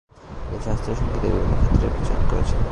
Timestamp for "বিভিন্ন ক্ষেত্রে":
1.35-1.87